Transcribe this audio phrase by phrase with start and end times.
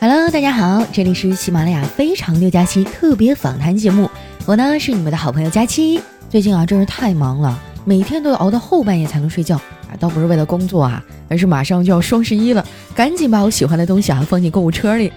[0.00, 4.08] Hello，大家好，这里是喜马拉雅非常六加七特别访谈节目，
[4.46, 6.00] 我呢是你们的好朋友佳期。
[6.30, 12.64] 最近啊，真是太忙了，每天都要熬到后半夜才能睡觉啊，倒不是为了工作啊，而是马上就要双十一了，
[12.94, 15.12] 赶紧把我喜欢的东西啊放进购物车里。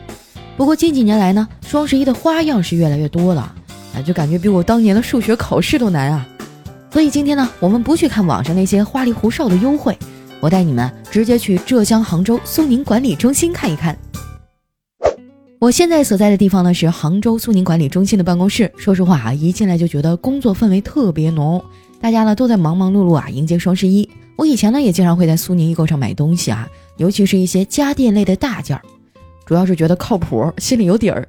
[0.58, 3.54] 不过近几年来呢，双十一的花样是越来越多了
[3.96, 6.26] 啊，就感觉比我当年的数学考试都难啊。
[6.90, 9.96] 所以今天呢，我们不去看网上那些花里胡哨的优惠，
[10.40, 13.96] 我带你们直接去浙江杭州苏宁管理中心看一看。
[15.62, 18.72] 我现在所在的地方呢是杭州苏宁管理中心的办公室。
[18.78, 21.64] 说实话啊，一进来就觉得工作氛围特别浓，
[22.00, 24.10] 大家呢都在忙忙碌碌啊迎接双十一。
[24.36, 26.68] 我以前呢也经常会在苏宁易购上买东西啊，
[26.98, 28.82] 尤其是一些家电类的大件儿，
[29.46, 31.28] 主要是觉得靠谱，心里有底儿。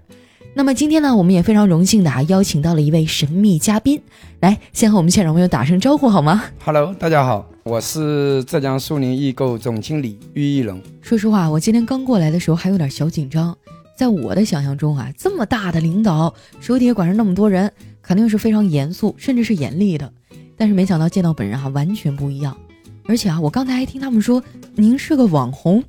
[0.55, 4.01] 那么今天呢，我们也非常荣幸的啊邀请到了一位神秘嘉宾，
[4.41, 10.81] 来先和我们现场朋友打声招呼好吗？Hello，大家好，我是浙江苏宁易购总经理于一龙。
[11.03, 13.55] 说实话，我今天刚过来的时候还有点小紧张。
[13.97, 20.13] 在我的想象中啊，这么大的领导，手底下管着那么多人，肯定是非常严肃，甚至是严厉的。
[20.57, 22.57] 但是没想到见到本人哈，完全不一样。
[23.05, 24.43] 而且啊，我刚才还听他们说
[24.75, 25.83] 您是个网红。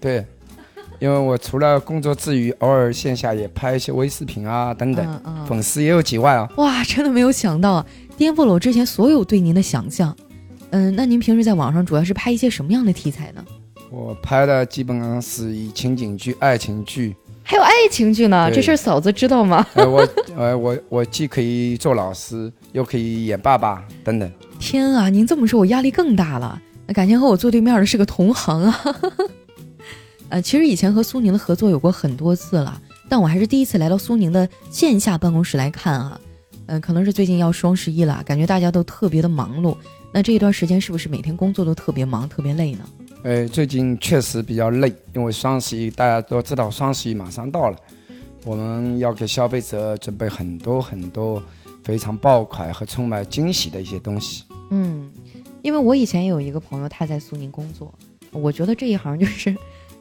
[0.00, 0.24] 对，
[0.98, 6.48] 因为我除了工作之余，偶尔线下也拍一些微视频啊等等，粉丝也有几万啊。
[6.56, 7.84] 哇，真的没有想到，
[8.16, 10.14] 颠覆了我之前所有对您的想象。
[10.70, 13.44] 嗯，那您平时在网上主要是拍一些什么样的题材呢？
[13.90, 18.50] 我拍的基本上是以情景剧、爱情剧，还有爱情剧呢。
[18.52, 19.66] 这事儿嫂子知道吗？
[19.74, 24.30] 我呃，我我既可以做老师，又可以演爸爸等等。
[24.58, 26.60] 天啊，您这么说，我压力更大了。
[26.86, 28.80] 那感情和我坐对面的是个同行啊。
[30.28, 32.78] 呃，其实以前和苏宁的合作有过很多次了，
[33.08, 36.20] 但我还是第一次来到苏宁的线下办公室来看啊。
[36.66, 39.74] 嗯，可能是最近要双十一了，感觉大家都特别的忙碌。
[40.12, 42.80] 那这一段时间是不是每天工作都特别忙、特别累呢？
[43.24, 47.76] 呃，最近确实比较累，因为双十一大家都知道，双十一马上到了，
[48.44, 51.42] 我们要给消费者准备很多很多
[51.82, 54.44] 非常爆款和充满惊喜的一些东西。
[54.70, 55.10] 嗯，
[55.62, 57.92] 因为我以前也有一个朋友，他在苏宁工作，
[58.30, 59.54] 我觉得这一行就是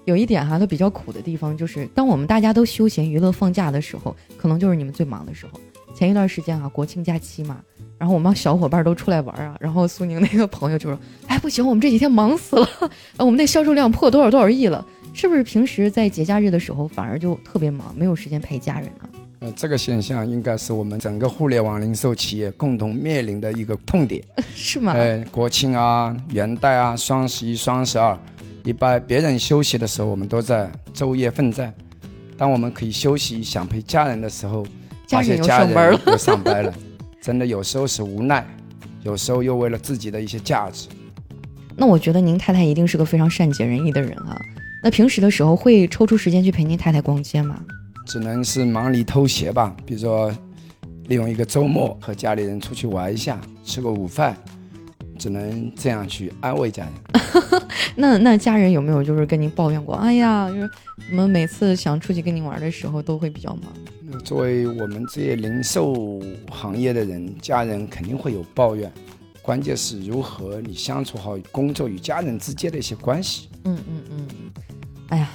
[0.07, 5.59] 有一点哈，它比较苦的地方，就是当我们大家都休闲娱乐放假的时候，可能就是你们最忙的时候。
[5.93, 7.59] 前一段时间啊，国庆假期嘛。
[7.97, 10.97] 然后我们小伙伴都出来玩啊，然后苏宁那个朋友就说
[11.27, 12.69] ：“哎，不行，我们这几天忙死了，
[13.17, 15.43] 我们那销售量破多少多少亿了，是不是？
[15.43, 24.23] 平时在节假日的时候反而就特别忙，没有时间陪家人啊？”呃，这个现象应该是我们整个互联网零售企业共同面临的一个痛点，
[24.55, 24.93] 是吗？
[24.93, 28.17] 哎，国庆啊、元旦啊、双十一、双十二，
[28.67, 31.71] 一般别人休息的时候，我们都在昼夜奋战；
[32.37, 34.67] 当我们可以休息、想陪家人的时候，
[35.07, 36.73] 家人又上班了，又上班了。
[37.21, 38.45] 真的有时候是无奈，
[39.03, 40.89] 有时候又为了自己的一些价值。
[41.77, 44.37] 那我觉得您太太一定是个非常善解人意的人啊。
[44.83, 47.57] 那平时的时候会抽出时间去陪您太太逛街吗？
[48.05, 49.73] 只能是忙里偷闲吧。
[49.85, 50.29] 比如说，
[51.05, 54.35] 利用一个周末和家里人出去玩一下，吃个午饭，
[55.17, 57.61] 只能这样去安慰家人。
[57.95, 59.95] 那那家人有没有就是跟您抱怨过？
[59.95, 60.69] 哎呀，就是
[61.11, 64.21] 我们每次想出去跟您玩的时候都会比较忙。
[64.23, 68.91] 作为我们这些零售行业的人，家人肯定会有抱怨，
[69.41, 73.49] 关键是如何你相处好工作与家人之间的一些关系。
[73.65, 74.27] 嗯嗯嗯，
[75.09, 75.29] 哎呀，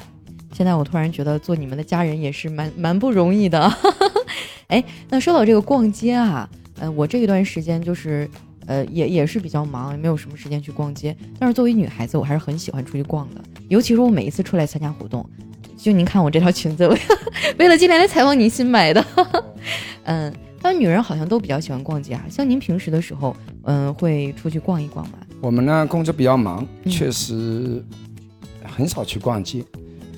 [0.53, 3.71] 现在我突然觉得做你们的家人也是蛮蛮不容易的。
[4.69, 8.29] 哎，那说到这个逛街啊，呃，我这一段时间就是
[8.67, 11.17] 呃也也是比较忙，也没有什么时间去逛街。
[11.39, 15.25] 但是作为女孩子，我还是很喜欢出去逛的，尤其是我每一次出来参加活动。
[15.77, 16.89] 就您看我这条裙子，
[17.59, 19.05] 为了今天来采访您新买的。
[20.05, 22.25] 嗯，但女人好像都比较喜欢逛街啊。
[22.31, 23.35] 像您平时的时候，
[23.65, 25.19] 嗯，会出去逛一逛吗？
[25.41, 27.85] 我们呢，工作比较忙，确实
[28.65, 29.65] 很少去逛街。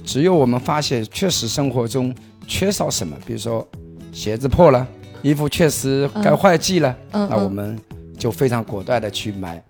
[0.05, 2.15] 只有我们发现确实生活中
[2.47, 3.67] 缺少什么，比如说
[4.13, 4.87] 鞋子破了，
[5.23, 7.79] 衣服确实该换季了，那我们
[8.25, 9.63] 就非常果断的去买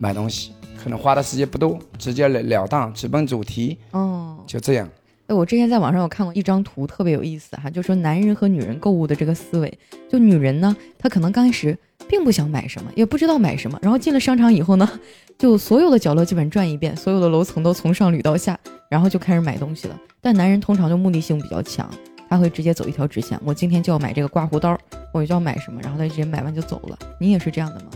[0.00, 0.50] 买东西，
[0.82, 3.78] 可能花的时间不多，直截了了当，直奔主题。
[3.92, 4.88] 哦，就这样。
[5.28, 9.78] 哎，我之前在网上有看过一张图，特别有意思哈，就说男人和女人购物的这个思维。
[10.10, 14.90] 就女人呢，她可能刚开始并不想买什么，也不知道买什么，然后进了商场以后呢，
[15.38, 18.58] 就所有的角落基本转一遍，所有的楼层都从上捋到下，
[18.88, 19.96] 然后就开始买东西了。
[20.20, 21.88] 但男人通常就目的性比较强，
[22.28, 24.76] 他会直接走一条直线，我今天就要买这个刮胡刀，
[25.12, 26.98] 我就要买什么，然后他直接买完就走了。
[27.20, 27.90] 你也是这样的吗？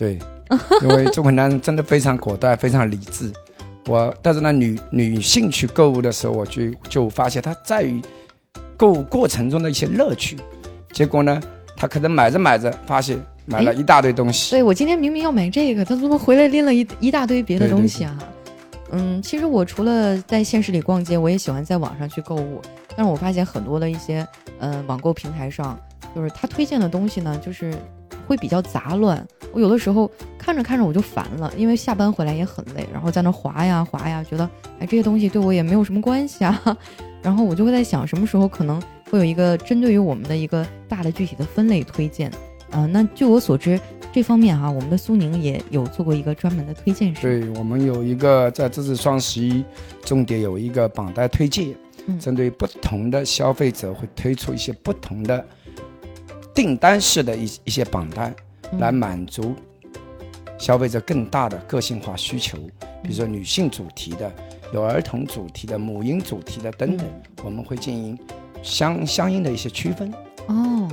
[0.00, 0.18] 对，
[0.80, 3.30] 因为中国男人真的非常果断，非常理智。
[3.86, 8.00] 我但是那女女性去购物的时候，我就就发现她在于
[8.78, 10.38] 购物过程中的一些乐趣。
[10.90, 11.38] 结果呢，
[11.76, 14.52] 她可能买着买着，发现买了一大堆东西。
[14.52, 18.18] 对我今天明明要买这个，她怎么回来拎了一一大堆别的东西啊？
[18.92, 22.62] 嗯，其实我除了在现实里逛街，我也喜欢在网上去购物。
[22.96, 24.26] 但是我发现很多的一些
[24.60, 25.78] 呃网购平台上，
[26.14, 27.74] 就是他推荐的东西呢，就是
[28.26, 29.26] 会比较杂乱。
[29.52, 34.48] 我有的时候看着看着我就烦了，因为下班回来也很累，然后在那划呀划呀，觉得
[34.78, 36.78] 哎这些东西对我也没有什么关系啊。
[37.22, 38.80] 然后我就会在想，什么时候可能
[39.10, 42.30] 会有一个针对于我们的一个大的具体的分类推荐
[42.70, 42.86] 啊？
[42.86, 43.80] 那据我所知。
[44.12, 47.14] 这方面哈，我们的苏宁也有做过一个专门的推荐。
[47.14, 49.64] 对我们有一个在这次双十一
[50.04, 51.72] 重点有一个榜单推荐，
[52.18, 55.46] 针对不同的消费者会推出一些不同的
[56.52, 58.34] 订单式的一一些榜单，
[58.78, 59.54] 来满足
[60.58, 62.58] 消费者更大的个性化需求。
[63.02, 64.30] 比如说女性主题的、
[64.72, 67.06] 有儿童主题的、母婴主题的等等，
[67.42, 68.18] 我们会进行
[68.62, 70.12] 相相应的一些区分。
[70.48, 70.88] 哦，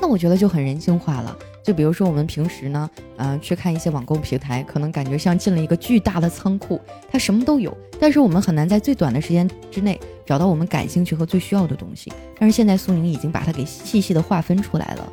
[0.00, 1.36] 那我觉得就很人性化了。
[1.64, 12.12] 就比如说我们平时呢，嗯，去看一些网购平台，可能感觉像进了一个巨大的仓库，它什么都有，但是我们很难在最短的时间之内找到我们感兴趣和最需要的东西。
[12.36, 15.12] 但是现在苏宁已经把它给细细的划分出来了，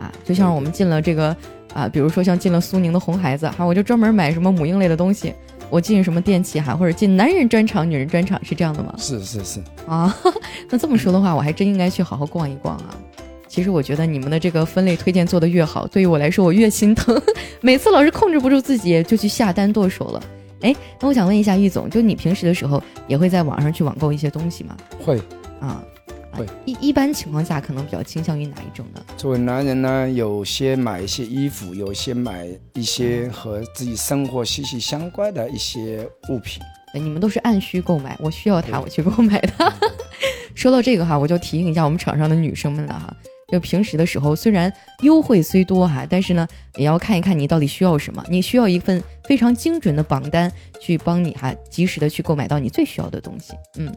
[0.00, 1.36] 啊，就像我们进了这个
[1.74, 5.32] 啊，比如说像进了苏宁的红孩子哈，我就专门买什么母婴类的东西，
[5.68, 8.94] 我进什么电器哈，或者进男人专场、女人专场，是这样的吗？
[8.96, 10.16] 是是是啊，
[10.70, 12.96] 那这么说的话，我还真应该去好好逛一逛啊。
[13.46, 17.20] 其实我觉得你们的这个分类推荐做得越好，对于我来说我越心疼。
[17.60, 20.22] 每次老是控制不住自己，就去下单剁手了。
[20.62, 24.76] 哎，那我想问一下玉总，就你平时的时候也会在网上去网购一些东西吗？
[25.04, 25.20] 会
[25.60, 25.82] 啊，
[26.32, 26.46] 会。
[26.64, 29.02] 一一般情况下，可能比较倾向于哪一种呢？
[29.16, 36.62] 作为男人呢，有些买一些衣服，有些买一些和自己生活息息相关的一些物品。
[36.92, 39.72] 你们都是按需购买，我需要它，我去购买的。
[40.56, 43.14] 说到这个哈，我就提醒一下我们场上的女生们了哈。
[43.52, 44.72] 就平时的时候，虽然
[45.02, 48.24] 优惠虽多哈，但是呢，也要看一看你到底需要什么。
[48.28, 50.50] 你需要一份非常精准的榜单，
[50.80, 53.52] 去帮你哈及时的去购买到你最需要的东西。
[53.76, 53.92] 嗯，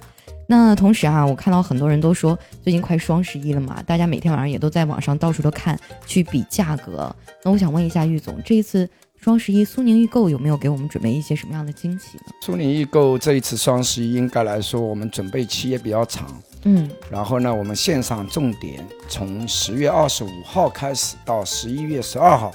[0.47, 7.13] 那同时啊，我看到很多人都说，最近快双十一了嘛，大家每天晚上也都在网上到处都看，去比价格。
[7.43, 12.23] 那我想问一下玉总，这一次双十一苏宁易购有没有给我们准备一些什么样的惊喜呢？
[12.41, 16.27] 苏宁易购这一次双十一应该来说，我们准备期也比较长。
[16.65, 22.53] 嗯，然后呢，我们线上重点从十月二十五号开始到十一月十二号，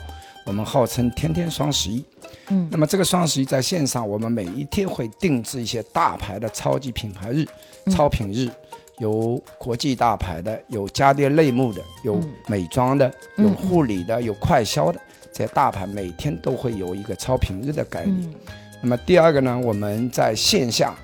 [0.48, 2.02] 我们号称天天双十一。
[2.48, 7.46] 嗯，那么这个双十一在线上，我们每一天会定制一些大牌的超级品牌日、
[7.90, 8.48] 超品日，
[8.96, 14.98] 有国际大牌的，有家电类目的，有美妆的，有护理的，有快销的，
[15.30, 18.34] 这些大牌每天都会有一个超品日的概念。
[18.80, 20.94] 那么第二个呢，我们在线下，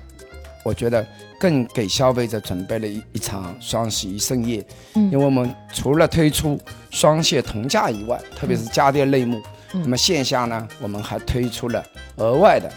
[0.63, 1.05] 我觉得。
[1.39, 4.65] 更给消费者准备了一一场双十一盛宴，
[4.95, 6.59] 嗯，因为我们除了推出
[6.89, 9.41] 双线同价以外，特别是家电类目，
[9.71, 11.83] 那么线下呢，我们还推出了
[12.17, 12.71] 额外的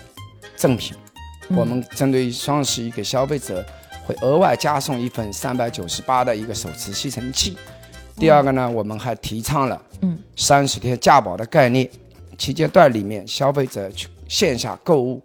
[0.56, 0.96] 赠品，
[1.50, 3.64] 我们针对双十一给消费者
[4.04, 7.56] 会额外加送一份三百九十八的一个手持吸尘器。
[8.16, 10.18] 第二个呢，我们还提倡了嗯。
[10.34, 11.88] 三十天价保的概念，
[12.36, 15.20] 期间段里面消费者去线下购物，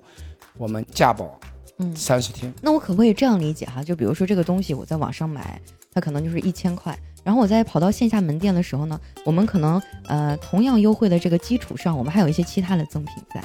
[0.57, 1.39] 我们价保。
[1.80, 2.54] 嗯，三十天。
[2.62, 3.84] 那我可不可以这样理解哈？
[3.84, 5.60] 就比如说这个东西我在网上买，
[5.92, 13.44] 它可能就是一千块，然后我在跑到线下门店的时候呢，我们可能呃同样优惠的这个基础上，我们还有一些其他的赠品在。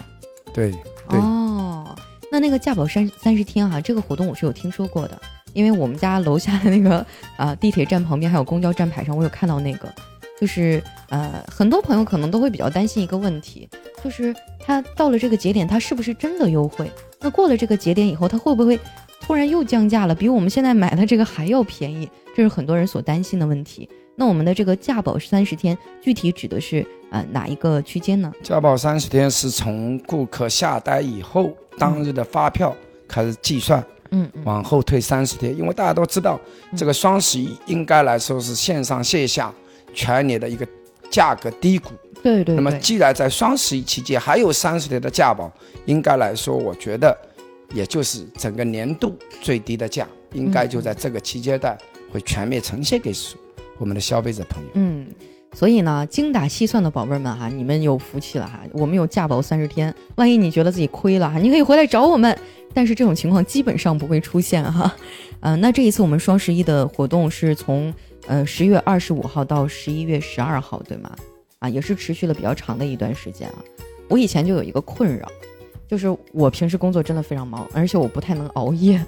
[0.52, 0.74] 对。
[1.08, 1.96] 哦，
[2.30, 5.18] 那那个价保三三十天哈，这个活动我是有听说过的，
[5.54, 7.04] 因为我们家楼下的那个
[7.38, 9.90] 啊地铁站旁边还有公交站牌上，我有看到那个，
[10.38, 13.66] 就是呃很多朋友可能都会比较担心一个问题，
[14.04, 16.90] 就是它到了这个节点，它是不是真的优惠？
[17.20, 18.78] 那过了这个节点以后，它会不会
[19.20, 22.08] 突然又降价了，比我们现在买的这个还要便宜？
[22.34, 23.88] 这是很多人所担心的问题。
[24.14, 28.32] 那我们的这个价保三十天，具体指的是呃哪一个区间呢？
[28.42, 32.74] 价保三十天是从顾客下单以后当日的发票
[33.08, 35.56] 开始计算，嗯，往后退三十天。
[35.56, 36.38] 因为大家都知道，
[36.76, 39.52] 这个双十一应该来说是线上线下
[39.92, 40.66] 全年的一个
[41.10, 41.90] 价格低谷。
[42.34, 42.54] 对对。
[42.54, 45.50] 那么既然在双十一期间还有三十天的价保，
[45.86, 47.16] 应该来说，我觉得
[47.72, 51.76] 也就是整个年度最低的价，应该就在这个期间段
[52.12, 53.12] 会全面呈现给
[53.78, 54.68] 我们的消费者朋友。
[54.74, 55.06] 嗯，
[55.54, 62.36] 所以呢，精打细算的宝贝们哈，你们有福气了哈，我们有价保三十天，万一你觉得自己亏了哈，你可以回来找我们。
[62.74, 64.94] 但是这种情况基本上不会出现哈。
[65.40, 67.92] 嗯， 那这一次我们双十一的活动是从
[68.26, 71.16] 呃十月二十五号到十一月十二号，对吗？
[71.60, 73.56] 啊，也是持续了比较长的一段时间啊。
[74.08, 75.28] 我以前就有一个困扰，
[75.86, 79.04] 就是我平时工作真的非常忙，而且我不太能熬夜。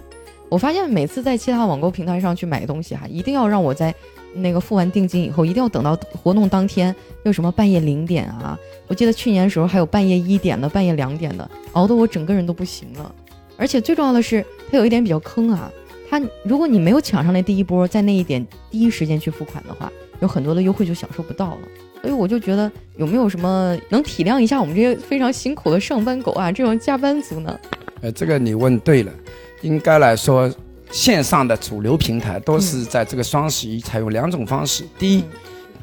[0.49, 3.95] 我发现每次在其他网购平台上去买东西哈，一定要让我在
[4.35, 8.59] 那个付完定金以后，一定要等到活动当天，又什么半夜零点啊。
[8.89, 13.15] 我记得去年的时候还有半夜一点的，半夜两点的，熬得我整个人都不行了。
[13.57, 15.71] 而且最重要的是，它有一点比较坑啊。
[16.11, 21.59] 它如果你没有抢上那第一波，在那一点第一时间去付款的话，有很多的优惠就享受不到了。
[22.03, 27.61] 所以我就觉得有没有什么能体谅一下我们这些非常辛苦的上班狗啊，这种加班族呢？
[28.01, 29.13] 呃，这个你问对了，
[29.61, 30.51] 应该来说，
[30.91, 34.85] 线上的主流平台都是在这个双十一采用两种方式。
[34.99, 35.25] 第一，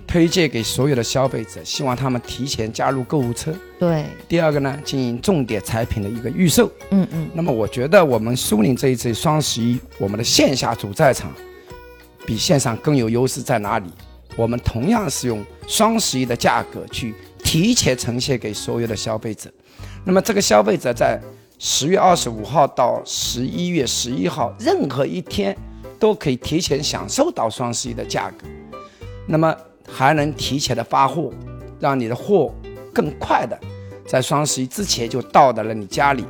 [0.07, 3.53] 推荐给所有的消费者，希望他们提前加入购物车。
[3.77, 4.05] 对。
[4.27, 6.71] 第二个呢，进行重点产品的一个预售。
[6.89, 7.29] 嗯嗯。
[7.33, 11.31] 那么我觉得我们苏宁这一次双十一，我们的线下主战场
[12.25, 13.85] 比线上更有优势在哪里？
[14.37, 17.13] 我们同样是用双十一的价格去
[17.43, 19.51] 提前呈现给所有的消费者。
[20.05, 21.19] 那么这个消费者在。
[21.59, 25.57] 十月二十五号到十一月十一号，任何一天
[25.97, 28.45] 都可以提前享受到双十一的价格，
[29.25, 29.57] 那么
[29.91, 31.31] 还能提前的发货，
[31.79, 32.53] 让你的货
[32.93, 33.59] 更快的
[34.05, 36.23] 在双十一之前就到达了你家里。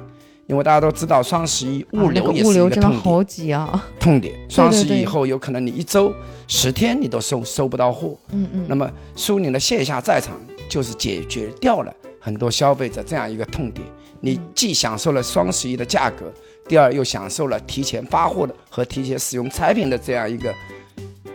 [0.47, 3.65] 因为大家都知道，双十一物流也是一个痛点。
[3.99, 4.33] 痛点。
[4.49, 6.13] 双十一以后，有可能你一周
[6.47, 8.17] 十天你都收收不到货。
[8.31, 8.65] 嗯嗯。
[8.67, 10.39] 那么苏宁的线下在场
[10.69, 13.85] 就是解决掉了很多消费者这样一个痛点。
[14.21, 16.31] 你既享受了双十一的价格，
[16.67, 20.53] 第二又享受了提前发货的和提前使用产品的这样一个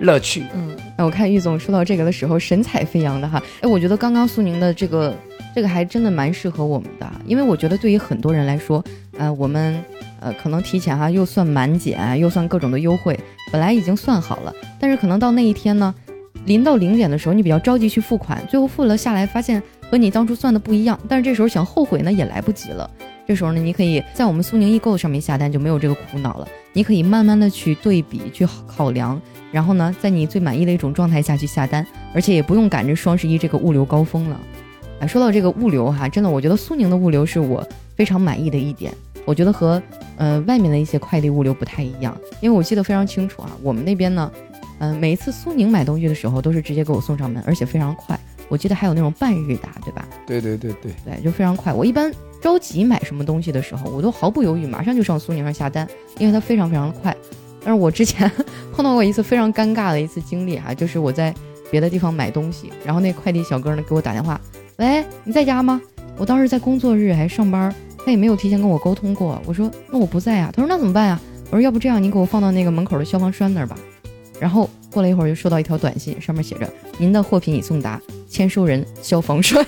[0.01, 0.45] 乐趣。
[0.55, 5.15] 嗯，那我看玉总说到这个的时候神采飞扬的哈，哎，我觉得刚刚苏宁的这个
[5.55, 8.83] 这个还真的蛮适合我们的，因为我觉得对于很多人来说，
[9.19, 9.83] 呃，我们
[10.21, 13.19] 呃可能提前哈又算满减，又算各种的优惠，
[13.51, 15.95] 本来已经算好了，但是可能到那一天呢，
[16.47, 19.63] 临到零点的时候，你比较着急去付款，最后付了下来发现。
[19.91, 22.91] 和你当初算的不一样，但是这时候想后悔呢也来不及了。
[23.29, 26.49] 这时候呢，你可以在我们苏宁易购上面下单，就没有这个苦恼了。
[26.73, 34.41] 你可以慢慢的去对比、去考量，然后呢，在你最满意的一种状态下去下单，而且也不用赶着双十一这个物流高峰了。
[35.03, 37.67] 哎，说到这个物流哈，真的，我觉得苏宁的物流是我
[37.97, 38.95] 非常满意的一点。
[39.25, 39.83] 我觉得和
[40.17, 44.31] 呃外面的一些快递物流不太一样，因为我记得非常清楚啊，我们那边呢，
[44.79, 48.17] 嗯，每一次苏宁买东西的时候都是直接给我送上门，而且非常快。
[48.49, 50.07] 我记得还有那种半日达，对吧？
[50.25, 51.73] 对对对对对，就非常快。
[51.73, 55.85] 我一般着急买什么东西的时候，我都毫不犹豫，马上就上苏宁上下单，
[56.19, 57.17] 因为它非常非常的快。
[57.65, 58.31] 但是我之前
[58.73, 61.35] 碰到过一次非常尴尬的一次经历啊，就是我在
[61.73, 64.39] 别的地方买东西，然后那快递小哥呢给我打电话，
[64.83, 65.81] 喂，你在家吗？
[66.17, 67.73] 我当时在工作日还上班，
[68.05, 69.41] 他也没有提前跟我沟通过。
[69.47, 71.21] 我说那我不在啊，他说那怎么办呀？
[71.53, 73.79] 我说要不这样，你给我放到那个门口的消防栓那儿吧。
[74.41, 78.03] 然后过了一会儿，就收到一条短信，上面写着您的货品已送达。
[78.29, 79.65] 签收人消防栓，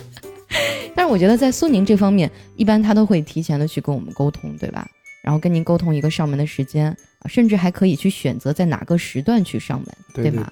[0.94, 4.86] 但是我觉得在苏宁这方面，一般他都会提前的去跟我们沟通，对吧？
[5.22, 6.94] 然后跟您沟通一个上门的时间，
[7.26, 10.46] 甚至还可以去选择在哪个时段去上门，对吗？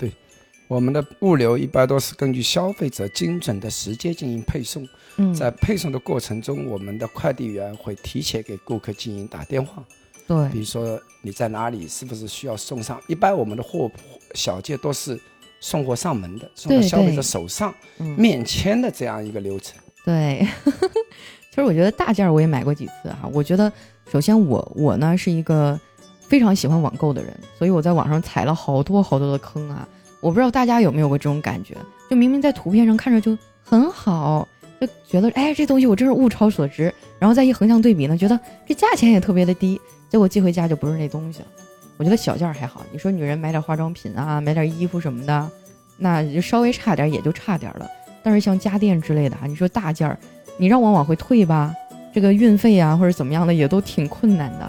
[0.69, 4.87] 我们的物流一般都是根据消费者精准的时间进行配送。
[5.17, 9.85] 嗯，在配送的过程中，我们的快递员会提前给顾客进行打电话，
[10.27, 13.01] 对，比如说你在哪里，是不是需要送上？
[13.07, 13.91] 一般我们的货
[14.35, 15.21] 小件都是。
[15.61, 19.81] 送货上门的，送到消费者手上，面签的这样一个流程。
[20.05, 20.47] 对，
[21.49, 23.27] 其实我觉得大件我也买过几次哈。
[23.33, 23.73] 我觉得，
[24.13, 25.81] 首先我我呢是一个
[26.21, 29.89] 非常喜欢网购的人，所以我在网上踩了好多好多的坑啊。
[30.25, 31.77] 我不知道大家有没有过这种感觉，
[32.09, 34.49] 就明明在图片上看着就很好，
[34.81, 36.85] 就觉得哎这东西我真是物超所值，
[37.19, 39.79] 然后再一横向对比呢，觉得这价钱也特别的低，
[40.09, 41.47] 结果寄回家就不是那东西了。
[41.99, 45.51] 我觉得小件还好，你说女人买点化妆品啊，买点衣服什么的，
[45.99, 47.87] 那就稍微差点也就差点了。
[48.23, 50.19] 但是像家电之类的哈，你说大件儿，
[50.57, 51.71] 你让我往回退吧，
[52.15, 54.67] 这个运费啊或者怎么样的也都挺困难的。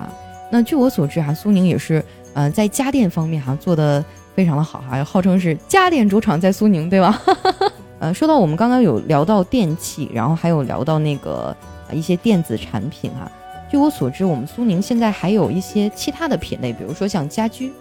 [0.51, 4.03] 那据我所知哈，苏宁也是，嗯，在家电方面哈做的
[4.35, 7.21] 非常的好哈，号称是家电主场在苏宁，对吧？
[7.99, 11.55] 呃，说到我们刚刚有聊到电器，然后还有聊到那个
[11.91, 13.31] 一些电子产品哈。
[13.71, 17.71] 据我所知，我们苏宁现在还有一些其他的品类，比如说像家居。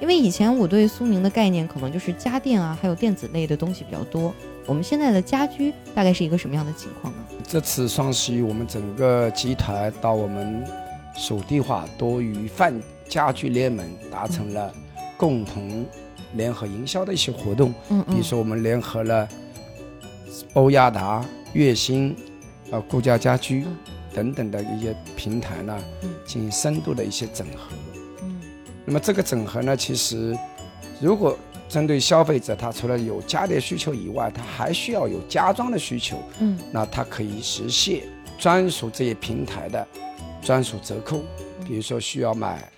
[0.00, 4.32] 因为以前我对苏宁的概念可能就是家电啊，还有电子类的东西比较多。
[4.64, 7.18] 我们现在的家居大概是一个什么样的情况呢？
[7.48, 10.62] 这次双十一，我们整个集团到我们
[11.16, 12.72] 属地化多与泛
[13.08, 14.72] 家居联盟达成了
[15.18, 15.84] 共同
[16.32, 17.74] 联合营销的一些活动。
[17.90, 18.14] 嗯嗯。
[18.14, 19.28] 比如说，我们联合了
[20.54, 21.22] 欧亚达、
[21.52, 22.16] 月星、
[22.70, 23.66] 呃顾家家居。
[24.14, 25.78] 等等的一些平台呢，
[26.26, 27.76] 进行深度的一些整合。
[28.22, 28.40] 嗯，
[28.84, 30.36] 那么这个整合呢，其实
[30.98, 36.20] 如果针对消费者，他除了有家电需求以外，他还需要有家装的需求。
[36.40, 38.02] 嗯，那他可以实现
[38.38, 39.86] 专属这些平台的
[40.42, 41.20] 专属折扣。
[41.64, 42.68] 比如说需要买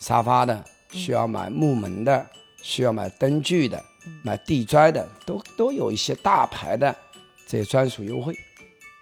[0.00, 2.26] 沙发的，需要买木门的，
[2.62, 3.82] 需要买灯具的，
[4.22, 6.94] 买地砖的，都都有一些大牌的
[7.46, 8.34] 这些专属优惠。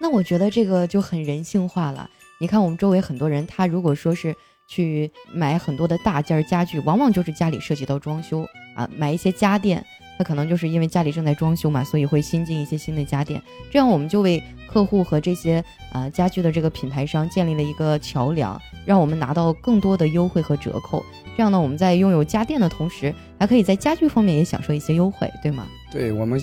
[0.00, 4.34] 那我觉得这个就很人性化了，你看我们周围很多人，他如果说是
[4.66, 9.84] 去买很多的大件家具，往往就是家里涉及到装修啊，买一些家电。
[10.18, 15.62] 他可能就是因为家里正在装修嘛，所以会新进一些新的家电，这样我们就为客户和这些
[15.92, 21.04] 啊家具的这个品牌商建立了一个桥梁，让我们拿到更多的优惠和折扣。
[21.36, 25.66] 这样呢，我们在拥有家电的同时，还可以在家具方面也享受一些优惠，对吗？
[25.92, 26.42] 对，我们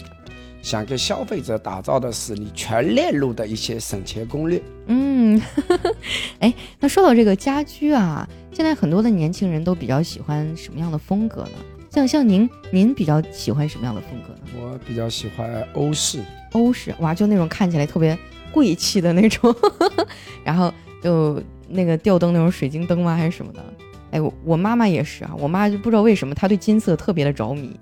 [0.61, 4.61] 想给消费者打造的是你全链路的一些省钱攻略。
[4.85, 5.41] 嗯，
[6.39, 11.51] 哎，那说到这个家居啊，现在很多的年轻人都比较喜欢什么样的风格呢？
[11.89, 14.39] 像像您，您比较喜欢什么样的风格呢？
[14.61, 16.23] 我比较喜欢欧式，
[16.53, 18.17] 欧式哇，就那种看起来特别
[18.51, 19.55] 贵气的那种，
[20.43, 23.15] 然后就那个吊灯那种水晶灯吗？
[23.15, 23.63] 还是什么的？
[24.13, 27.75] 哎，我我妈妈也是啊，我妈就不知道为什么她对金色特别的着迷。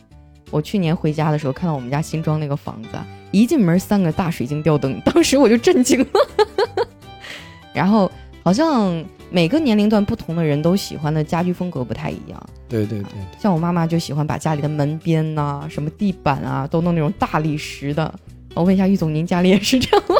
[0.50, 2.90] 我去年回家的时候看到我们家新装那个房子，
[3.32, 6.88] 一进门三个大水晶吊灯，当时我就震惊了。
[7.74, 8.12] 然后
[8.44, 9.04] 好像。
[9.34, 12.50] 每个年龄段不同的人都喜欢的家居风格不太一样。
[12.68, 18.14] 对对对，像我妈妈就喜欢把家里的门边呐、什么地板啊，都弄那种大理石的。
[18.54, 20.16] 我问一下玉总，您家里也是这样吗？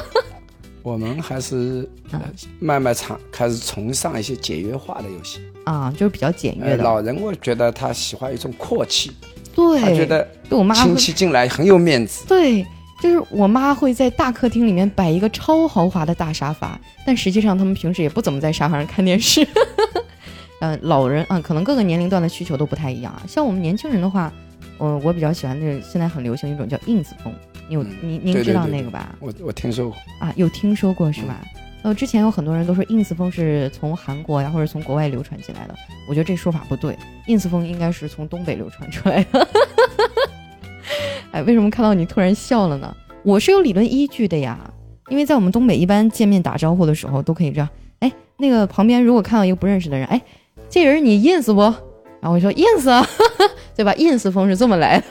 [0.84, 1.88] 我们还是
[2.60, 6.84] 慢慢尝，开始崇尚一些简约化的游戏啊，就是比较简约的。
[6.84, 9.12] 老人我觉得他喜欢一种阔气，
[9.56, 12.66] 对，他觉得对我妈亲戚进来很有面子，对。
[13.02, 19.44] 就是我妈会在大客厅里面摆一个超豪华的大沙发，但实际上他们平时也不怎么在沙发上看电视。
[20.60, 23.24] 嗯， 老人啊，可能各个年龄段的需求都不太一样啊。
[23.28, 24.32] 像我们年轻人的话，
[24.82, 27.32] 我我比较喜欢那现在很流行一种叫 ins 风，
[27.70, 29.16] 你有您您知道那个吧？
[29.20, 31.40] 我我听说过啊，有听说过是吧？
[31.84, 35.76] 呃，之前有很多人都说 ins 风是从韩国呀或者从国外流传进来的，
[36.10, 36.98] 我觉得这说法不对
[37.28, 39.48] ，ins 风应该是从东北流传出来的。
[41.32, 42.92] 哎，为什么看到你突然笑了呢？
[43.22, 44.60] 我是有理论依据的呀，
[45.10, 47.70] 因为在我们东北一般见面打招呼的时候都可以这样。
[48.00, 50.20] 哎，那个旁边如果看到一个不认识的人，哎，
[50.72, 51.62] 这人你 ins 不？
[52.20, 53.08] 然后我说 ins 啊，
[53.76, 55.06] 对吧？ins 风是这么来的。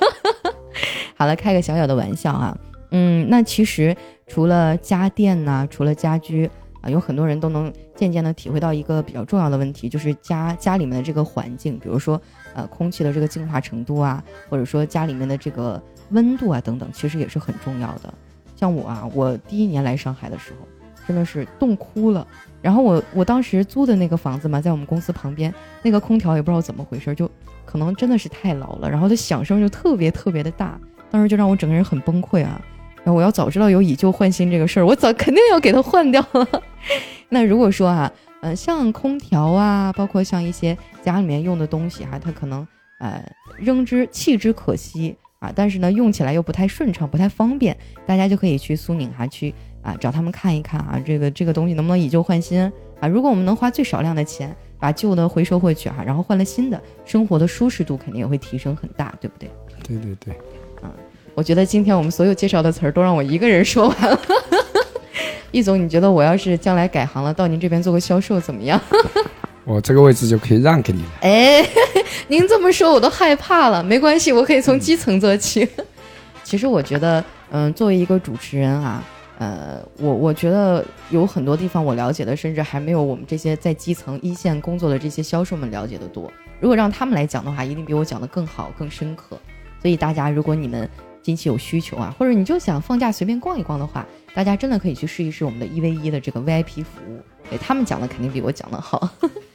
[1.16, 2.56] 好了，开个小小的玩笑啊。
[2.90, 3.96] 嗯，那其实
[4.26, 12.20] 除了家电呢，除了家居啊，有很多人都能渐渐的体会到一个比较重要的问题，就是家家里面的这个环境，比如说
[12.54, 15.82] 呃空气的这个净化程度啊，或者说家里面的这个。
[16.12, 18.12] 温度啊，等等，其实也是很重要的。
[18.56, 20.66] 像我啊，我第一年来上海的时候，
[21.06, 22.26] 真的是冻哭了。
[22.60, 27.30] 然后我我当时租的那个房子嘛，在我们公司旁边，那个空调也不知道怎么回事，就
[27.70, 30.78] 可能真的是太老了，然后它响声就特别特别的大，
[31.10, 32.60] 当时就让我整个人很崩溃啊。
[32.96, 36.62] 然后我要早知道有以旧换新这个事儿，我早肯定要给它换掉了。
[37.28, 42.66] 那如果说啊，呃，像空调啊，包括像一些家里面用的东西哈，它可能
[42.98, 43.24] 呃
[43.56, 45.16] 扔之弃之可惜。
[45.38, 53.08] 啊，但是呢，用起来又不太顺畅，不太方便，大家就可以去苏宁哈去啊，找他们看一看啊，这个这个东西能不能以旧换新啊？
[53.08, 59.50] 如果我们能花最少量的钱把旧的回收回去哈，然后换了新的，生活的舒适度肯定也会提升很大，对不对？
[59.86, 60.34] 对对对，
[60.82, 60.90] 啊，
[61.34, 64.20] 我觉得今天我们所有介绍的词儿都让我一个人说完了。
[65.52, 68.80] 易总，你觉得我要是将来改行了，到您这边做个销售怎么样？
[69.64, 71.08] 我这个位置就可以让给你了。
[71.20, 71.64] 哎，
[72.28, 73.82] 您这么说我都害怕了。
[73.82, 75.68] 没关系，我可以从基层做起。
[76.42, 79.02] 其实我觉得，嗯，作为一个主持人啊，
[79.40, 86.30] 呃，我我觉得有很多地方我了解的，甚至还没有我们这些在基层一线工作的这些销售们了解的多。
[86.60, 89.38] 如果让他们来讲的话，一定比我讲的更好、更深刻。
[89.80, 90.86] 所以大家，如果你们
[91.22, 97.18] 近期有需求啊，或者你就想放假随便逛一逛的话，大家真的可以去试一试我们的一 v 一的这个 VIP 服务。
[97.48, 99.08] 对他们讲的肯定比我讲的好。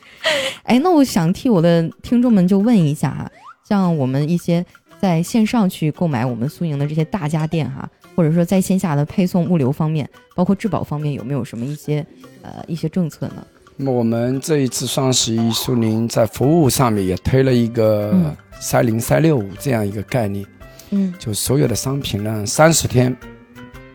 [0.64, 3.32] 哎，那我想替我的听众们就问一下哈，
[3.70, 4.66] 像我们一些
[5.00, 12.06] 在线上去购买我们苏宁的这些大家电哈，或者说在线下的配送物流方面，包括质保方面，有没有什么一些
[12.42, 13.46] 呃一些政策呢？
[13.78, 20.46] 那么我们这一次双十一，苏宁在服务上面也推了一个三零三六五这样一个概念，
[20.92, 23.16] 嗯，就所有的商品呢三十天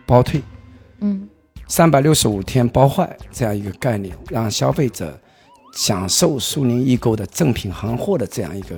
[0.05, 0.41] 包退，
[0.99, 1.27] 嗯，
[1.67, 5.19] 三百六十五天包坏这样一个概念，让消费者。
[5.73, 8.75] 享受苏宁易购的正品行货的这样一个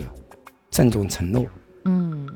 [0.69, 1.43] 郑重承诺。
[1.85, 2.27] 嗯，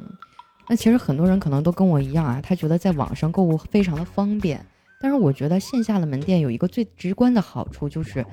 [0.67, 4.65] 那其实很多人可能都跟我一样啊，他觉得在网上购物非常的方便，
[4.99, 8.25] 但是我觉得线下的门店有一个最直观的好处，就是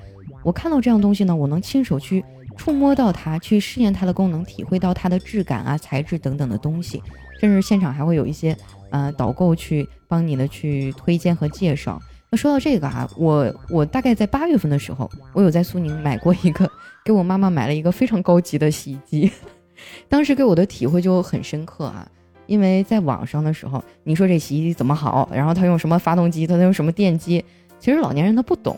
[0.43, 2.23] 我看到这样东西呢，我能亲手去
[2.57, 7.01] 触摸到它，去试验它的功能，体会到它的质感啊、材质等等的东西，
[7.39, 8.55] 甚至现场还会有一些
[8.89, 12.01] 呃导购去帮你的去推荐和介绍。
[12.29, 16.69] 那说到这个啊，我我大概在八月份的时候，我有在苏宁买过一个，
[17.03, 19.31] 给我妈妈买了一个非常高级的洗衣机，
[20.07, 22.07] 当时给我的体会就很深刻啊，
[22.47, 27.43] 因为在网上的时候，你说这洗衣机怎么好，然后它用什么发动机，它用什么电机，
[27.79, 28.77] 其实老年人他不懂，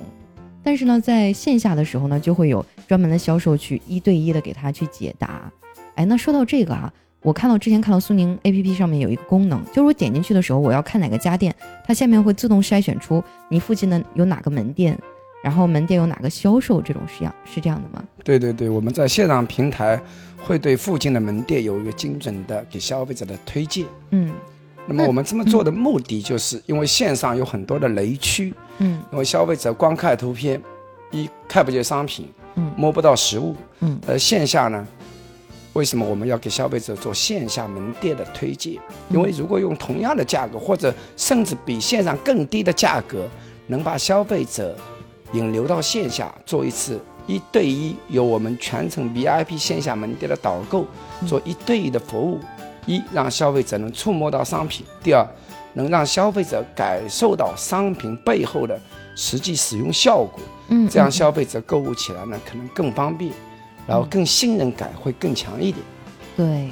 [0.64, 5.52] 但是呢，在线下的时候呢，就会有专门的销售去一对一的给他去解答。
[5.96, 6.92] 哎，那说到这个啊，
[7.22, 11.54] 我看到之前看到苏宁 APP 上面有一个功能，就是我点进去的时候，我要看哪个家电，
[11.86, 14.98] 它下面会自动筛选出你附近的有哪个门店，
[15.48, 18.04] 然后门店有哪个销售，这种是样是这样的吗？
[18.22, 19.98] 对对对，我们在线上平台
[20.36, 23.86] 会对附近的门店有一个精准的给消费者的推荐。
[24.10, 24.34] 嗯。
[24.88, 30.62] 那么我们这么做的目的，就是因为线上有很多的雷区，嗯，因为消费者光看图片，
[31.12, 34.86] 一看不见商品，嗯，摸不到实物，嗯，而线下呢，
[35.72, 38.74] 为什么我们要给消费者做线下门店的推荐？
[39.10, 43.26] 因为如果用同样的价格，或者甚至比线上更低的价格，
[43.68, 44.78] 能把消费者
[45.34, 50.86] 引流到线下做一次一对一，由我们全程 VIP 线下门店的导购
[51.28, 52.40] 做一对一的服务。
[52.86, 55.28] 一让消费者能触摸到商品，第二
[55.74, 58.80] 能让消费者感受到商品背后的
[59.14, 63.34] 实际使用效果，嗯，这样消费者购物起来呢可能更方便，
[63.86, 65.86] 然后更信任感会更强一点。
[66.38, 66.70] 对，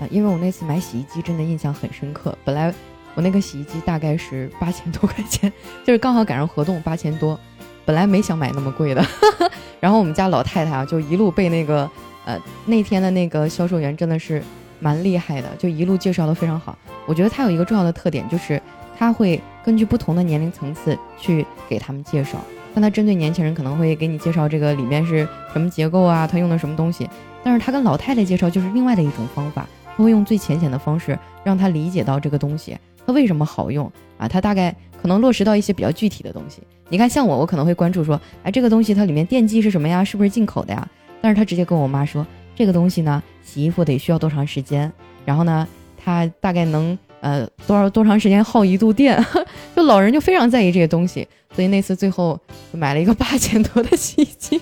[0.00, 2.74] 啊，因为我那次买洗衣机真的印象很深刻，本来
[3.14, 5.52] 我那个洗衣机大概是八千多块钱，
[5.86, 7.38] 就是刚好赶上活动八千多，
[7.86, 9.02] 本来没想买那么贵的，
[9.80, 11.90] 然后我们家老太太啊就一路被那个
[12.26, 14.42] 呃那天的那个销售员真的是。
[14.78, 16.76] 蛮厉害的，就一路介绍的非常好。
[17.06, 18.60] 我觉得他有一个重要的特点，就是
[18.98, 22.36] 他会根据不同的年龄层次去给他们介绍。
[22.74, 27.08] 但他针对年轻人，可能会给你介绍这个里面是什么结构啊，他用的什么东西。
[27.42, 34.28] 但是他跟老太太介绍就是另外的一种方法，他会用最浅显的方式让他理解到这个东西它为什么好用啊。
[34.28, 36.60] 他大概可能落实到一些比较具体的东西。
[36.88, 40.02] 你看，像我，我可能会关注说，哎，这个东西它里面电机是什么呀？
[40.02, 40.88] 是不是进口的呀？
[41.22, 42.26] 但是他直接跟我妈说。
[42.56, 44.92] 这个东西呢，洗衣服得需要多长时间？
[45.24, 45.64] 然后呢，
[45.96, 49.24] 它大概能呃多少多长时间耗一度电？
[49.76, 52.36] 就老人就非常在意这些东西，所以那次最后
[52.72, 54.60] 买了一个八千多的洗衣机。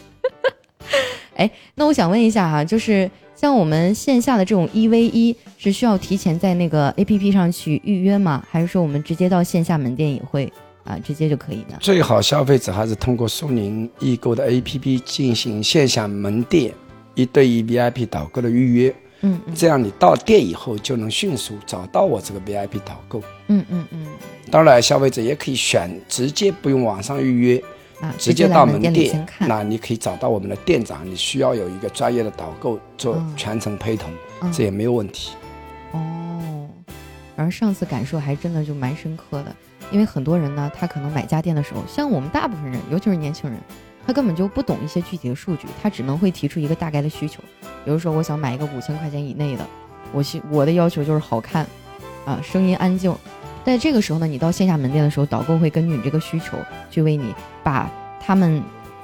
[1.36, 8.44] 哎，那我想问一下哈，就是像我们线下的这种一 v 一，是需要提前在那个 A P P 上去预约吗？
[8.50, 10.52] 还是说我们直接到线下门店也会
[10.84, 11.76] 啊直接就可以的？
[11.80, 16.72] 最好消费者还是通过苏宁易购的 A P P 进行线下门店。
[17.16, 24.06] 一对一 VIP 导购的预约，嗯，这样你到店以后就能迅速找到我这个 VIP 导购，嗯嗯嗯。
[24.50, 27.62] 当然，消费者也可以选直接不用网上预约，
[28.04, 34.12] 啊，直接到门店，那你可以找到我们的店长，你需要有一个专业的导购做全程陪同，
[34.52, 35.34] 这也没有问题。
[35.92, 36.68] 哦，
[37.34, 39.56] 然后上次感受还真的就蛮深刻的，
[39.90, 43.58] 因为很多人呢，他可能买家电的时候，像我们大部分人，尤其是年轻人。
[44.06, 47.42] 他根本就不懂一些具体的数据，他只能会提出一个大概的需求。
[47.86, 49.66] 比如说，我想买一个五千块钱以内的，
[50.12, 51.66] 我希我的要求就是好看，
[52.26, 53.16] 啊，声音安静。
[53.64, 56.58] 在这个时候呢，你到线下门店的时候，导购会根据你这个需求，
[56.90, 58.62] 去为你把他们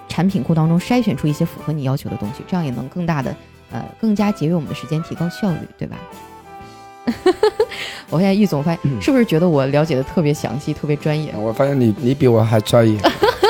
[0.09, 3.35] 产品库当中筛选出一些符合你要求的东西，这样也能更大的，
[3.73, 5.97] 呃，更加节约我们的时间，提高效率，对吧？
[8.11, 11.33] 我现在易总发现，是不是觉得我了解的特别详细，特别专业？
[11.37, 12.99] 我发现你你比我还专业。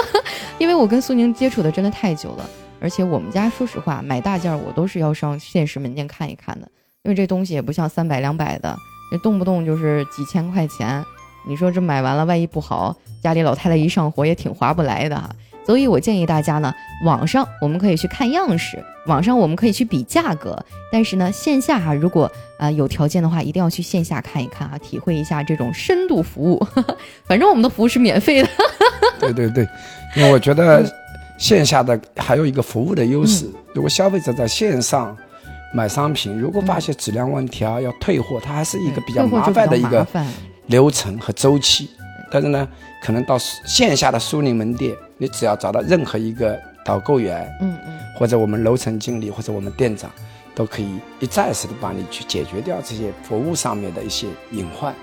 [0.58, 2.48] 因为我跟苏宁接触的真的太久了，
[2.80, 6.70] 而且我们家说实话买大件儿我都是要上现实门店看一看的，
[7.02, 8.76] 因为这东西也不像三百两百的，
[9.10, 11.04] 这动不动就是几千块钱，
[11.46, 15.28] 你说这买完了万一不好，家里老太太一上火也挺划不来的哈。
[15.66, 16.72] 所以我建议大家呢，
[17.04, 20.58] 网上我们可以去看样式，网上我们可以去比价格，
[20.90, 26.66] 但是呢，线下哈，如果啊有条件的话，一定要去线下看一看啊，体会一下这种深度服务。
[27.28, 28.48] 反正我们的服务是免费的。
[29.20, 29.68] 对对对。
[30.16, 30.84] 因为我觉得
[31.38, 35.16] 线下的还有一个服务的优势，如果消费者在线上
[35.72, 40.06] 买商品，如果发现质量问题啊，要退货，它还是一个比较麻烦的一个
[40.66, 41.90] 流程和周期。
[42.32, 42.68] 但是呢，
[43.02, 50.10] 可能到线下的苏宁门店，你只要找到任何一个导购员，嗯嗯，或者我们楼层经理或者我们店长，
[50.54, 54.94] 都可以一站式的帮你去解决掉这些服务上面的一些隐患。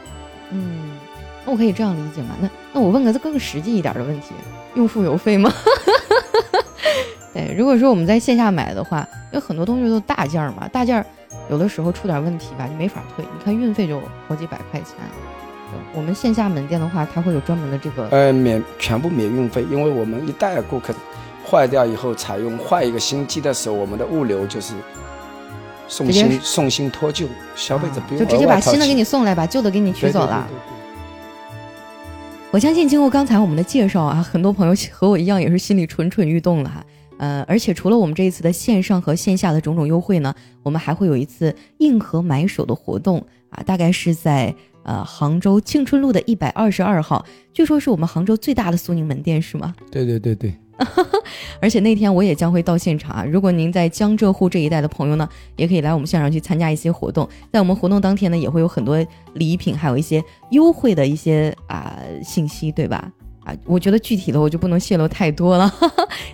[0.52, 0.98] 嗯，
[1.46, 2.36] 那我可以这样理解吗？
[2.40, 4.28] 那那我问个更实际一点的问题。
[4.76, 5.52] 用付邮费吗？
[7.38, 11.06] 对，如果说我们在线下买的话，有很多东西都大件儿嘛，大件儿
[11.52, 13.24] 有的时候出点问题吧，就没法退。
[13.24, 14.96] 你看运费就好几百块钱。
[15.94, 20.92] 我们线下门店的话，它会有专门的这个呃免全部免运费，因为我们一旦顾客
[21.48, 24.74] 坏掉以后，采用换一个新机的时候，我们的物流就是
[25.88, 30.48] 送新送新脱旧，消费者不用就直接把新的给你送来，把旧的给你取走了。
[32.50, 36.84] 我相信经过刚才我们的介绍啊，很多朋友和我一样也是心里蠢蠢欲动了哈。
[37.18, 44.54] 呃，而且除了我们这一次的线上和线下的种种优惠呢，我们还会有一次硬核买手的活动啊，大概是在
[44.84, 49.76] 呃杭州庆春路的一百二十二号，据说是我们杭州最大的苏宁门店是吗？
[49.92, 50.54] 对对对对。
[51.60, 53.26] 而且那天我也将会到现场啊！
[53.26, 57.28] 如果您在江浙沪这一带的朋友呢，也可以来我们现场去参加一些活动。
[57.52, 59.04] 在我们活动当天呢，也会有很多
[59.34, 63.12] 礼品，还有一些优惠的一些啊信息，对吧？
[63.48, 65.74] 啊，我觉得具体的我就不能泄露太多了，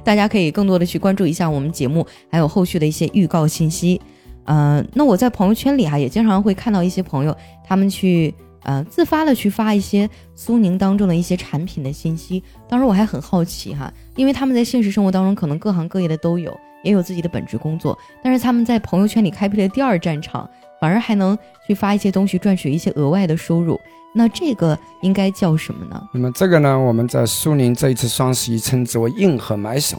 [0.04, 4.02] 大家可以更多的去关注一下我们节目，还有后续的一些预告信息。
[4.46, 8.34] 嗯，那我在朋友圈里哈，也经常会看到一些朋友他们去。
[8.66, 12.42] 呃，自发的去发一些苏宁当中的一些产品的信息。
[12.70, 20.50] 当时我还很好奇哈，因为他们在现实生活当中可能各行各业的都有，也有自己的本职工作，但是他们在朋友圈里开辟了第二战场，
[20.84, 23.80] 反而还能去发一些东西赚取一些额外的收入。
[24.14, 26.10] 那这个应该叫什么呢？
[26.14, 29.98] 那么这个呢，我们在苏宁这一次双十一称之为硬核买手，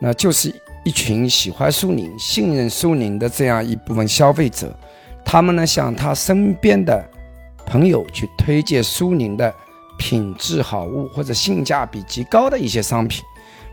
[0.00, 0.52] 那就是
[0.84, 4.76] 一群喜欢苏宁、信任苏宁的这样一部分消费者，
[5.24, 7.08] 他们呢向他身边的。
[7.68, 9.52] 朋友去推荐苏宁的
[9.98, 13.24] 品质好物或者性价比极高的一些商品，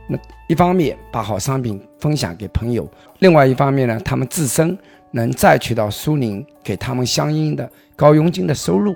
[0.07, 2.89] 那一方面把好商品分享给朋友，
[3.19, 4.75] 另外一方面呢，他们自身
[5.13, 8.93] 能再取到苏宁给他们相应的高佣金的收入，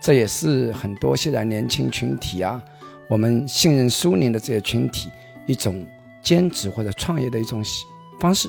[0.00, 2.62] 这也是很多现在年轻群体啊，
[3.08, 5.08] 我们信任苏宁的这些群体
[5.46, 5.86] 一种
[6.20, 7.62] 兼职或者创业的一种
[8.20, 8.48] 方式。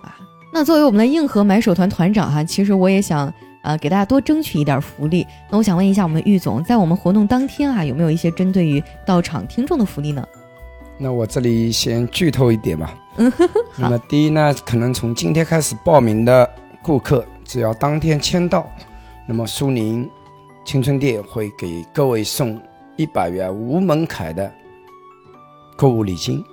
[0.00, 0.16] 啊，
[0.52, 3.30] 那作为我们的硬核买手团团长哈，其实我也想。
[3.62, 5.26] 呃，给大家多争取一点福利。
[5.50, 10.26] 那我想问一下，我们玉总，在我们活动当天啊，有没有一些针对于到场听众的福利呢？
[11.02, 12.94] 那我这里先剧透一点吧。
[13.16, 13.32] 嗯，
[13.76, 16.48] 那么第一呢，可能从今天开始报名的
[16.82, 18.70] 顾客，只要当天签到，
[19.26, 20.08] 那么苏宁
[20.64, 22.60] 青春店会给各位送
[22.96, 24.52] 一百元无门槛的
[25.74, 26.44] 购物礼金。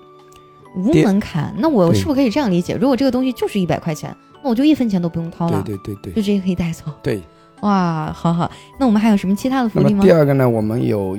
[0.76, 1.54] 无门槛？
[1.58, 2.74] 那我是不是可以这样理解？
[2.76, 4.16] 如果这个东西就是一百块钱？
[4.42, 6.86] 那我就一分钱都不用掏了，对对对对，就直接可以带走。
[7.04, 7.22] 对，
[7.62, 8.50] 哇，好好。
[8.80, 10.04] 那我们还有什么其他的福利吗？
[10.04, 11.18] 第二个呢，我们有，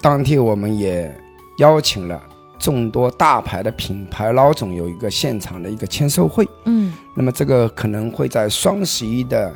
[0.00, 1.14] 当天我们也
[1.58, 2.20] 邀请了
[2.58, 6.48] 众多大牌的品牌老总有一个现场的一个签售会。
[6.64, 9.52] 嗯，那么这个可能会在双十一的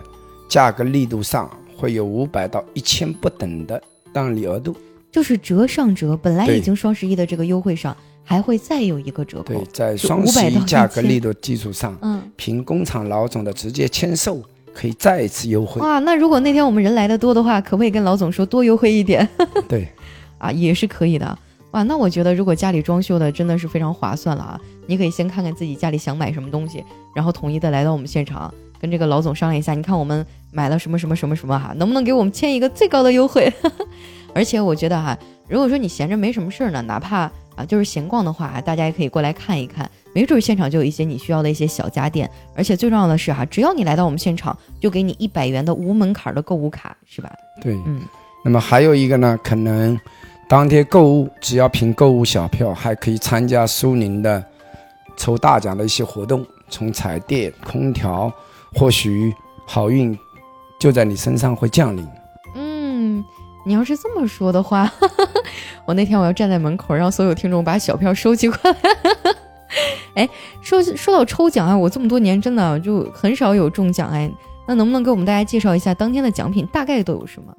[0.48, 3.82] 价格力度上会有五百到一千不等的
[4.12, 4.76] 让利额度，
[5.10, 7.96] 就是折上折，本来已经双十一的这个优惠上。
[8.30, 14.42] 还会再有一个折扣，对，在双十一价格力度基础上，嗯，凭工厂老总的直接签售，
[14.74, 15.80] 可以再一次优惠。
[15.80, 19.26] 哇，那如果那天我们人来的多的话，可不可以跟老总说多优惠一点？
[19.66, 19.88] 对，
[20.36, 21.38] 啊，也是可以的。
[21.72, 24.60] 哇，那我觉得如果家里装修的真的是非常划算了啊！
[24.86, 26.82] 你可以先看看自己家里想买什么东西，
[27.14, 29.74] 然后统一的来到我们现场，跟这个老总商量一下。
[29.74, 33.52] 你看我们买了什么什么什么什么哈，能不能给我们签一个最高的优惠？
[34.34, 42.30] 而且我觉得哈，如果说你闲着没什么事儿呢，哪怕啊，就是闲逛的话，大家也可以过来看一看，没准现场就有一些你需要的一些小家电。
[42.54, 47.30] 而且最重要的是哈，只要你来到我们现场，就给你一百元的无门槛的购物卡，是吧？
[47.60, 48.00] 对，嗯。
[48.44, 49.98] 那么还有一个呢，可能
[50.48, 54.42] 当天购物只要凭购物小票，还可以参加苏宁的
[55.14, 58.32] 抽大奖的一些活动，从彩电、空调，
[58.74, 59.34] 或许
[59.66, 60.18] 好运
[60.80, 62.08] 就在你身上会降临。
[62.54, 63.22] 嗯
[63.66, 64.90] 你要是这么说的话，
[65.84, 68.76] 我那天我要站在门口，让所有听众把小票收集过来。
[70.16, 70.28] 哎，
[70.62, 74.30] 说说到抽奖啊，我这么多年真的就很少有中奖哎。
[74.66, 77.54] 那能不能给我们大家介绍一下当天的奖品大概都有什么？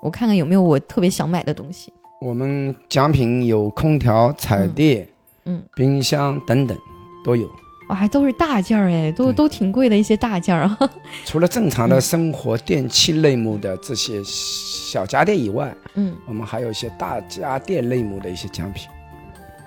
[0.00, 1.92] 我看看有没有我特别想买的东西。
[2.20, 5.06] 我们奖品有空调、彩电、
[5.44, 6.76] 嗯，冰箱等等
[7.24, 7.48] 都有。
[7.88, 10.78] 哇，还都是大件儿哎，都都挺贵的一些大件儿啊。
[11.24, 18.88] 除了正常的生活电器类目的这些小家电以外，嗯，我们还有一些大家电类目的一些奖品。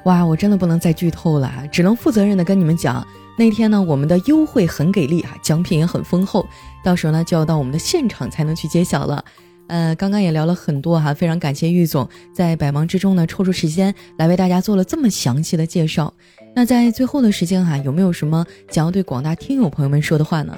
[0.05, 3.05] 哇，我真的不能再剧透了，只能负责任的跟你们讲，
[3.37, 6.45] 那天呢，我们的优惠很给力啊，奖品也很丰厚，
[6.83, 9.23] 到时候呢就要到我们的现场才能去揭晓了。
[9.71, 12.05] 呃，刚刚也聊了很多哈，非常感谢玉总
[12.35, 16.13] 在百忙之中呢抽出时间来为大家做了这么详细的介绍。
[16.53, 20.53] 那在最后的时间哈，有没有什么想要对广大听友朋友们说的话呢？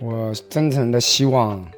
[0.00, 1.68] 我真诚的希望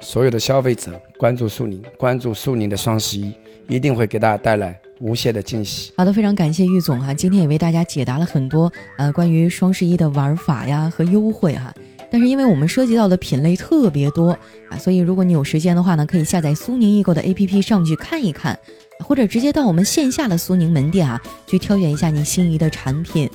[0.00, 3.32] 所有的消费者关注苏宁，关注苏宁的双十一，
[3.68, 5.92] 一定会给大家带来无限的惊喜。
[5.96, 11.72] 好的，非常感谢玉总哈，今天也为大家解答了很多呃关于双十一的玩法呀和优惠哈。
[12.10, 14.30] 但是因为我们涉及到的品类特别多
[14.70, 18.58] 啊，所以如果你有时间的话呢，可以下载苏宁易购的 APP 上去看一看。
[19.00, 23.30] 或者直接到我们线下的苏宁门店啊，去挑选一下你心仪的产品。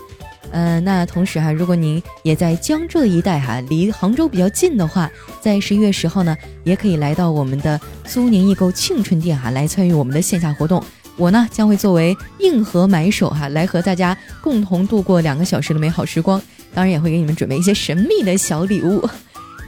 [0.51, 5.09] 呃，那同时哈，如果您也在江浙一带哈，离杭州比较近的话，
[5.39, 10.83] 在十一月十号呢，也可以来到我们的苏宁易购庆春店哈，来参与我们的线下活动。
[11.17, 16.41] 我呢将会作为硬核买手哈，来和大家共同度过两个小时的美好时光。
[16.73, 19.07] 当然也会给你们准备一些神秘的小礼物。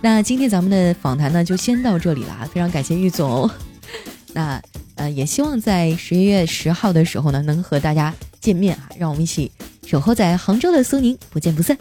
[0.01, 3.49] 那今天咱们的访谈呢，就先到这里了，非常感谢玉总。
[4.33, 4.61] 那。
[4.97, 9.51] 呃，也希望在十一月十号的时候呢，能和大家见面啊，让我们一起
[9.85, 11.77] 守候在杭州的苏宁，不见不散。